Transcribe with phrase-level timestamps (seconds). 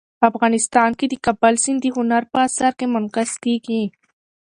[0.29, 3.83] افغانستان کې د کابل سیند د هنر په اثار کې منعکس کېږي.